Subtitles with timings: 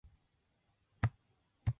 [0.03, 0.09] もう
[1.03, 1.15] あきた